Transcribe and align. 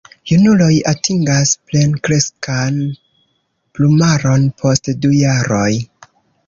Junuloj 0.29 0.69
atingas 0.91 1.51
plenkreskan 1.67 2.81
plumaron 3.77 4.51
post 4.65 4.95
du 5.05 5.15
jaroj. 5.21 5.71